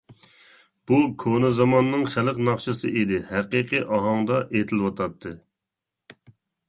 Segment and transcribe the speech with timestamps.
[0.91, 5.35] بۇ كونا زاماننىڭ خەلق ناخشىسى ئىدى، ھەقىقىي ئاھاڭدا ئېيتىلىۋاتاتتى.